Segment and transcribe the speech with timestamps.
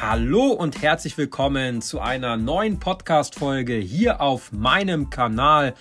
[0.00, 5.74] Hallo und herzlich willkommen zu einer neuen Podcast-Folge hier auf meinem Kanal.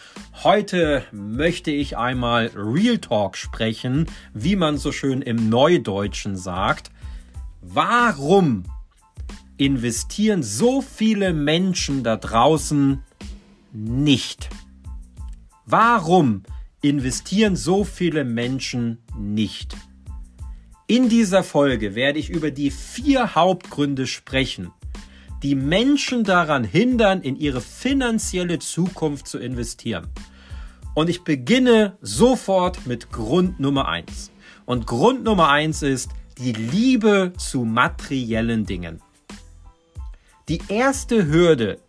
[0.43, 6.89] Heute möchte ich einmal Real Talk sprechen, wie man so schön im Neudeutschen sagt.
[7.61, 8.63] Warum
[9.57, 13.03] investieren so viele Menschen da draußen
[13.71, 14.49] nicht?
[15.67, 16.41] Warum
[16.81, 19.75] investieren so viele Menschen nicht?
[20.89, 24.71] In dieser Folge werde ich über die vier Hauptgründe sprechen,
[25.43, 30.07] die Menschen daran hindern, in ihre finanzielle Zukunft zu investieren.
[30.93, 34.31] Und ich beginne sofort mit Grund Nummer eins.
[34.65, 39.01] Und Grund Nummer eins ist die Liebe zu materiellen Dingen.
[40.47, 41.81] Die erste Hürde,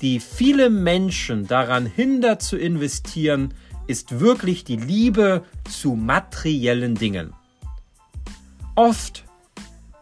[0.00, 3.54] die viele Menschen daran hindert zu investieren,
[3.86, 7.34] ist wirklich die Liebe zu materiellen Dingen.
[8.74, 9.24] Oft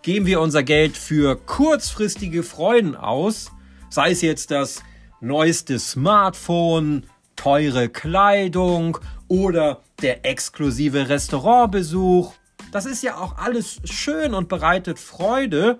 [0.02, 3.50] geben wir unser Geld für kurzfristige Freuden aus,
[3.90, 4.82] sei es jetzt das
[5.20, 12.34] neueste Smartphone, teure Kleidung oder der exklusive Restaurantbesuch.
[12.72, 15.78] Das ist ja auch alles schön und bereitet Freude,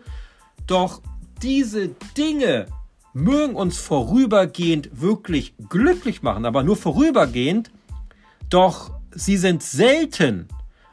[0.67, 1.03] doch
[1.43, 2.67] diese Dinge
[3.13, 7.71] mögen uns vorübergehend wirklich glücklich machen, aber nur vorübergehend,
[8.49, 10.49] doch sie sind selten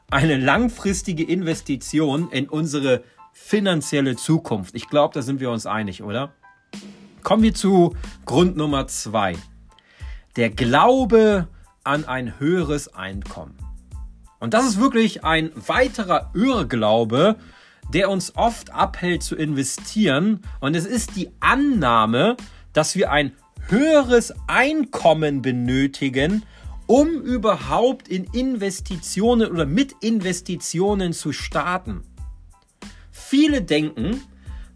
[0.09, 3.03] eine langfristige Investition in unsere
[3.33, 4.75] finanzielle Zukunft.
[4.75, 6.33] Ich glaube, da sind wir uns einig, oder?
[7.23, 9.35] Kommen wir zu Grund Nummer zwei.
[10.35, 11.47] Der Glaube
[11.83, 13.57] an ein höheres Einkommen.
[14.39, 17.37] Und das ist wirklich ein weiterer Irrglaube,
[17.93, 20.41] der uns oft abhält zu investieren.
[20.59, 22.35] Und es ist die Annahme,
[22.73, 23.31] dass wir ein
[23.67, 26.43] höheres Einkommen benötigen,
[26.87, 32.03] um überhaupt in Investitionen oder mit Investitionen zu starten.
[33.11, 34.21] Viele denken,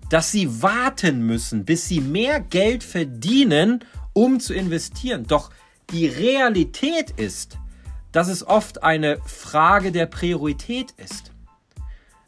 [0.09, 3.83] dass sie warten müssen, bis sie mehr Geld verdienen,
[4.14, 5.25] um zu investieren.
[5.27, 5.52] Doch
[5.92, 7.58] die Realität ist,
[8.11, 11.31] dass es oft eine Frage der Priorität ist.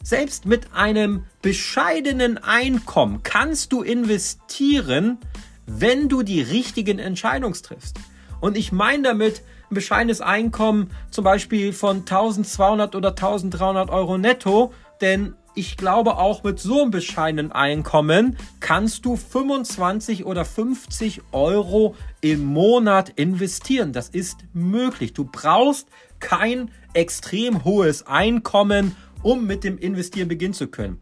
[0.03, 5.18] Selbst mit einem bescheidenen Einkommen kannst du investieren,
[5.66, 7.97] wenn du die richtigen Entscheidungen triffst.
[8.40, 14.74] Und ich meine damit ein bescheidenes Einkommen, zum Beispiel von 1200 oder 1300 Euro netto,
[15.00, 21.96] denn ich glaube, auch mit so einem bescheidenen Einkommen kannst du 25 oder 50 Euro
[22.22, 23.92] im Monat investieren.
[23.92, 25.14] Das ist möglich.
[25.14, 25.90] Du brauchst
[26.22, 31.02] kein extrem hohes Einkommen, um mit dem Investieren beginnen zu können.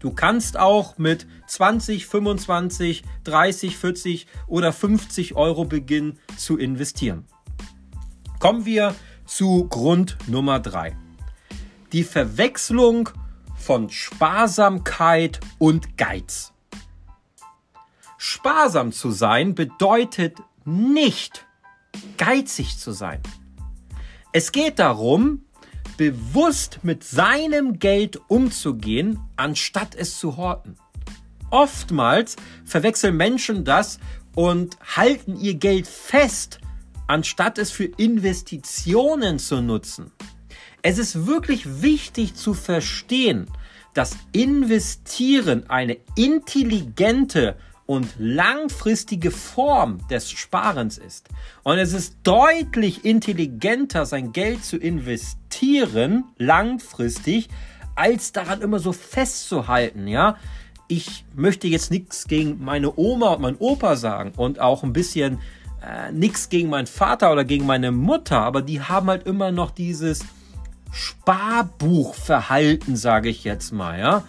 [0.00, 7.26] Du kannst auch mit 20, 25, 30, 40 oder 50 Euro beginnen zu investieren.
[8.38, 10.96] Kommen wir zu Grund Nummer drei:
[11.92, 13.08] Die Verwechslung
[13.56, 16.52] von Sparsamkeit und Geiz.
[18.18, 21.46] Sparsam zu sein bedeutet nicht
[22.16, 23.20] geizig zu sein.
[24.32, 25.44] Es geht darum,
[25.96, 30.76] bewusst mit seinem Geld umzugehen, anstatt es zu horten.
[31.50, 34.00] Oftmals verwechseln Menschen das
[34.34, 36.58] und halten ihr Geld fest,
[37.06, 40.10] anstatt es für Investitionen zu nutzen.
[40.82, 43.46] Es ist wirklich wichtig zu verstehen,
[43.94, 47.56] dass Investieren eine intelligente
[47.86, 51.28] und langfristige Form des Sparens ist.
[51.62, 57.48] Und es ist deutlich intelligenter, sein Geld zu investieren, langfristig,
[57.94, 60.36] als daran immer so festzuhalten, ja.
[60.88, 65.40] Ich möchte jetzt nichts gegen meine Oma und meinen Opa sagen und auch ein bisschen
[65.84, 69.70] äh, nichts gegen meinen Vater oder gegen meine Mutter, aber die haben halt immer noch
[69.70, 70.24] dieses
[70.92, 74.24] Sparbuchverhalten, sage ich jetzt mal, ja.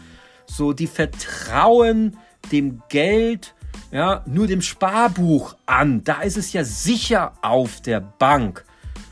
[0.47, 2.17] So, die vertrauen
[2.51, 3.53] dem Geld,
[3.91, 6.03] ja, nur dem Sparbuch an.
[6.03, 8.63] Da ist es ja sicher auf der Bank.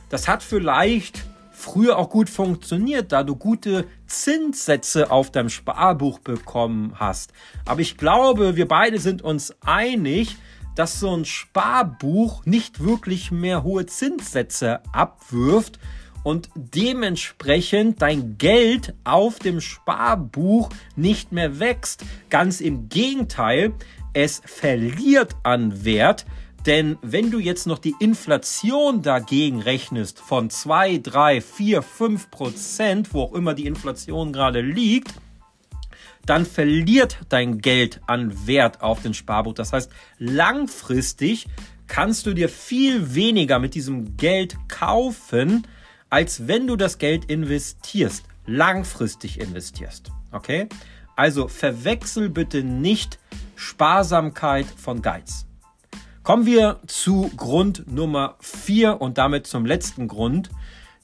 [0.09, 6.93] Das hat vielleicht früher auch gut funktioniert, da du gute Zinssätze auf deinem Sparbuch bekommen
[6.99, 7.31] hast.
[7.65, 10.35] Aber ich glaube, wir beide sind uns einig,
[10.75, 15.79] dass so ein Sparbuch nicht wirklich mehr hohe Zinssätze abwirft
[16.23, 22.03] und dementsprechend dein Geld auf dem Sparbuch nicht mehr wächst.
[22.29, 23.73] Ganz im Gegenteil,
[24.13, 26.25] es verliert an Wert,
[26.65, 33.13] denn wenn du jetzt noch die Inflation dagegen rechnest von 2, 3, 4, 5 Prozent,
[33.13, 35.13] wo auch immer die Inflation gerade liegt,
[36.25, 39.53] dann verliert dein Geld an Wert auf den Sparbuch.
[39.53, 41.47] Das heißt, langfristig
[41.87, 45.67] kannst du dir viel weniger mit diesem Geld kaufen,
[46.09, 50.11] als wenn du das Geld investierst, langfristig investierst.
[50.31, 50.67] Okay?
[51.15, 53.19] Also verwechsel bitte nicht
[53.55, 55.45] Sparsamkeit von Geiz.
[56.23, 60.49] Kommen wir zu Grund Nummer 4 und damit zum letzten Grund.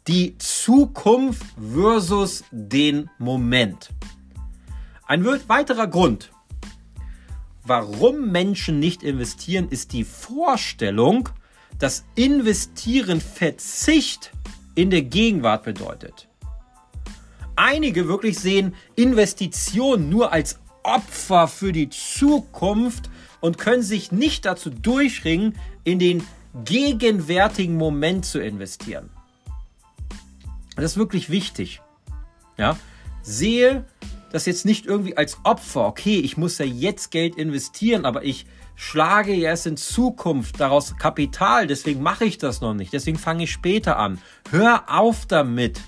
[0.08, 1.44] Die Zukunft
[1.74, 3.90] versus den Moment.
[5.10, 6.30] Ein weiterer Grund,
[7.64, 11.30] warum Menschen nicht investieren, ist die Vorstellung,
[11.80, 14.32] dass Investieren Verzicht
[14.76, 16.28] in der Gegenwart bedeutet.
[17.56, 23.10] Einige wirklich sehen Investitionen nur als Opfer für die Zukunft
[23.40, 26.24] und können sich nicht dazu durchringen, in den
[26.66, 29.10] gegenwärtigen Moment zu investieren.
[30.76, 31.82] Das ist wirklich wichtig.
[32.58, 32.78] Ja,
[33.24, 33.86] sehe
[34.32, 35.88] das jetzt nicht irgendwie als Opfer.
[35.88, 38.46] Okay, ich muss ja jetzt Geld investieren, aber ich
[38.76, 41.68] schlage ja erst in Zukunft daraus Kapital.
[41.68, 42.94] Deswegen mache ich das noch nicht.
[42.94, 44.20] Deswegen fange ich später an.
[44.52, 45.82] Hör auf damit.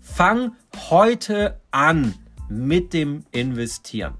[0.00, 0.52] Fang
[0.90, 2.14] heute an
[2.48, 4.14] mit dem Investieren.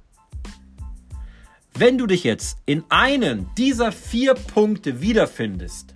[1.74, 5.94] Wenn du dich jetzt in einen dieser vier Punkte wiederfindest,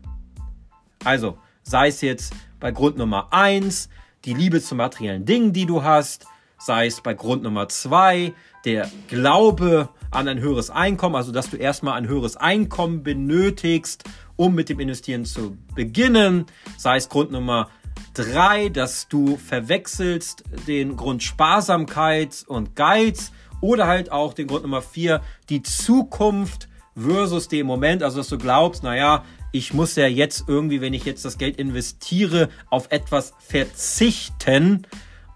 [1.05, 3.88] also sei es jetzt bei Grund Nummer eins
[4.25, 6.26] die Liebe zu materiellen Dingen, die du hast,
[6.61, 8.33] sei es bei Grund Nummer zwei
[8.65, 14.05] der Glaube an ein höheres Einkommen, also dass du erstmal ein höheres Einkommen benötigst,
[14.37, 16.47] um mit dem Investieren zu beginnen,
[16.77, 17.69] sei es Grund Nummer
[18.15, 24.83] drei, dass du verwechselst den Grund Sparsamkeit und Geiz oder halt auch den Grund Nummer
[24.83, 30.45] vier, die Zukunft versus den Moment, also dass du glaubst, naja, ich muss ja jetzt
[30.47, 34.87] irgendwie, wenn ich jetzt das Geld investiere, auf etwas verzichten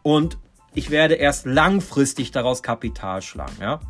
[0.03, 0.39] und
[0.75, 3.81] ich werde erst langfristig daraus Kapital schlagen, ja.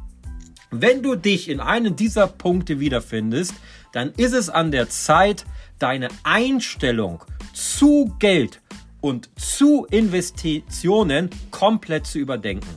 [0.70, 3.54] Wenn du dich in einem dieser Punkte wiederfindest,
[3.92, 5.44] dann ist es an der Zeit,
[5.78, 7.22] deine Einstellung
[7.52, 8.60] zu Geld
[9.00, 12.76] und zu Investitionen komplett zu überdenken.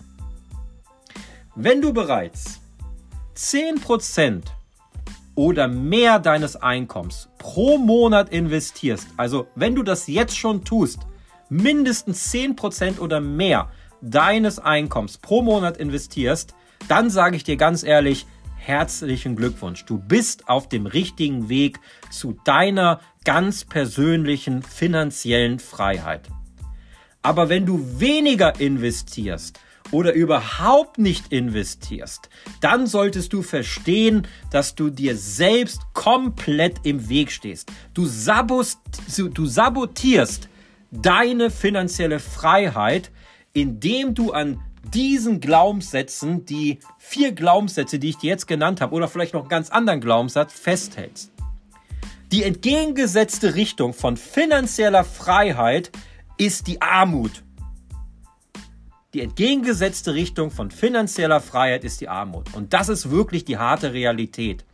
[1.56, 2.60] Wenn du bereits
[3.36, 4.44] 10%
[5.34, 11.00] oder mehr deines Einkommens pro Monat investierst, also wenn du das jetzt schon tust,
[11.50, 13.72] mindestens 10% oder mehr
[14.02, 16.56] deines Einkommens pro Monat investierst,
[16.88, 19.86] dann sage ich dir ganz ehrlich, herzlichen Glückwunsch.
[19.86, 21.80] Du bist auf dem richtigen Weg
[22.12, 26.30] zu deiner ganz persönlichen finanziellen Freiheit.
[27.22, 29.60] Aber wenn du weniger investierst,
[29.92, 32.30] oder überhaupt nicht investierst,
[32.62, 37.72] dann solltest du verstehen, dass du dir selbst komplett im Weg stehst.
[37.94, 40.50] Du, du sabotierst
[40.92, 43.12] deine finanzielle Freiheit,
[43.54, 44.62] indem du an
[44.94, 49.50] diesen Glaubenssätzen, die vier Glaubenssätze, die ich dir jetzt genannt habe, oder vielleicht noch einen
[49.50, 51.32] ganz anderen Glaubenssatz festhältst.
[52.32, 55.92] Die entgegengesetzte Richtung von finanzieller Freiheit
[56.38, 57.44] ist die Armut.
[59.14, 62.54] Die entgegengesetzte Richtung von finanzieller Freiheit ist die Armut.
[62.54, 64.66] Und das ist wirklich die harte Realität.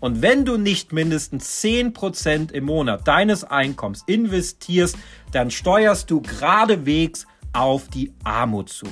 [0.00, 4.96] Und wenn du nicht mindestens 10% im Monat deines Einkommens investierst,
[5.30, 8.86] dann steuerst du geradewegs auf die Armut zu.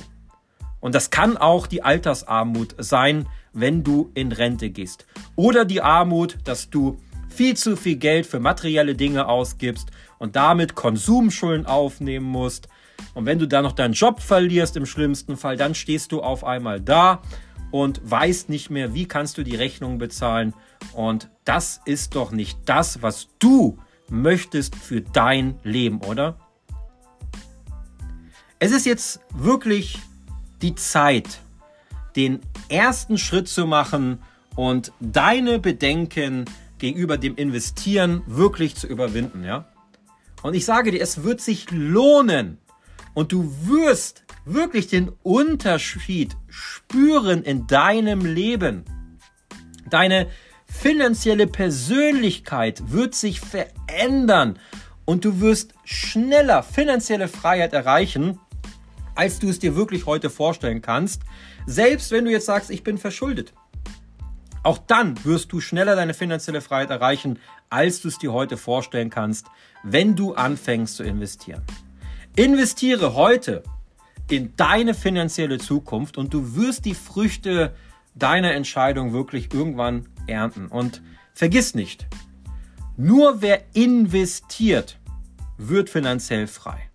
[0.79, 5.05] Und das kann auch die Altersarmut sein, wenn du in Rente gehst.
[5.35, 6.97] Oder die Armut, dass du
[7.29, 12.67] viel zu viel Geld für materielle Dinge ausgibst und damit Konsumschulden aufnehmen musst
[13.13, 16.43] und wenn du dann noch deinen Job verlierst im schlimmsten Fall, dann stehst du auf
[16.43, 17.21] einmal da
[17.71, 20.53] und weißt nicht mehr, wie kannst du die Rechnung bezahlen.
[20.93, 23.77] Und das ist doch nicht das, was du
[24.09, 26.37] möchtest für dein Leben, oder?
[28.63, 29.97] Es ist jetzt wirklich
[30.61, 31.41] die Zeit,
[32.15, 34.21] den ersten Schritt zu machen
[34.55, 36.45] und deine Bedenken
[36.77, 39.65] gegenüber dem Investieren wirklich zu überwinden, ja?
[40.43, 42.59] Und ich sage dir, es wird sich lohnen,
[43.13, 48.85] und du wirst wirklich den Unterschied spüren in deinem Leben.
[49.89, 50.27] Deine
[50.67, 54.59] finanzielle Persönlichkeit wird sich verändern
[55.05, 58.39] und du wirst schneller finanzielle Freiheit erreichen,
[59.15, 61.23] als du es dir wirklich heute vorstellen kannst.
[61.65, 63.53] Selbst wenn du jetzt sagst, ich bin verschuldet.
[64.63, 67.39] Auch dann wirst du schneller deine finanzielle Freiheit erreichen,
[67.69, 69.47] als du es dir heute vorstellen kannst,
[69.83, 71.63] wenn du anfängst zu investieren.
[72.35, 73.63] Investiere heute
[74.29, 77.73] in deine finanzielle Zukunft und du wirst die Früchte
[78.13, 80.67] deiner Entscheidung wirklich irgendwann ernten.
[80.67, 81.01] Und
[81.33, 82.07] vergiss nicht,
[82.97, 84.99] nur wer investiert,
[85.57, 86.90] wird finanziell frei.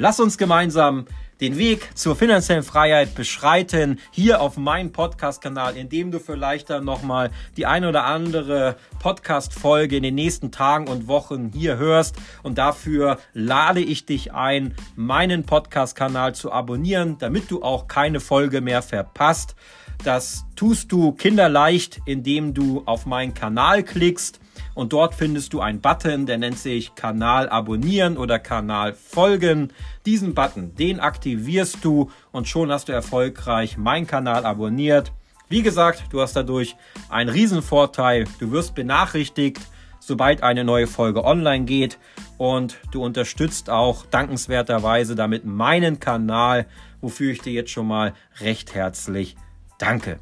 [0.00, 1.04] Lass uns gemeinsam
[1.42, 7.30] den Weg zur finanziellen Freiheit beschreiten, hier auf meinem Podcast-Kanal, indem du vielleicht dann nochmal
[7.58, 12.16] die eine oder andere Podcast-Folge in den nächsten Tagen und Wochen hier hörst.
[12.42, 18.62] Und dafür lade ich dich ein, meinen Podcast-Kanal zu abonnieren, damit du auch keine Folge
[18.62, 19.54] mehr verpasst.
[20.02, 24.40] Das tust du kinderleicht, indem du auf meinen Kanal klickst
[24.74, 29.72] und dort findest du einen Button, der nennt sich Kanal abonnieren oder Kanal folgen.
[30.06, 35.12] Diesen Button, den aktivierst du und schon hast du erfolgreich meinen Kanal abonniert.
[35.48, 36.76] Wie gesagt, du hast dadurch
[37.08, 38.24] einen Riesenvorteil.
[38.38, 39.60] Du wirst benachrichtigt,
[39.98, 41.98] sobald eine neue Folge online geht
[42.38, 46.66] und du unterstützt auch dankenswerterweise damit meinen Kanal,
[47.00, 49.36] wofür ich dir jetzt schon mal recht herzlich
[49.78, 50.20] danke.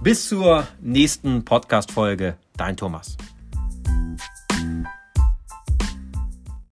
[0.00, 2.36] Bis zur nächsten Podcast-Folge.
[2.56, 3.16] Dein Thomas.